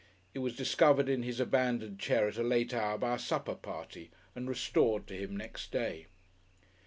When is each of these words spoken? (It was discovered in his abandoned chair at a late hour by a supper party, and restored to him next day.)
(It 0.33 0.39
was 0.39 0.55
discovered 0.55 1.07
in 1.07 1.21
his 1.21 1.39
abandoned 1.39 1.99
chair 1.99 2.27
at 2.27 2.37
a 2.37 2.41
late 2.41 2.73
hour 2.73 2.97
by 2.97 3.13
a 3.13 3.19
supper 3.19 3.53
party, 3.53 4.09
and 4.35 4.49
restored 4.49 5.05
to 5.05 5.15
him 5.15 5.37
next 5.37 5.71
day.) 5.71 6.07